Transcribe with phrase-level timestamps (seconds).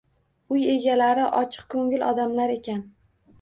[0.55, 2.83] Uy egalari ochiq ko`ngil odamlar ekan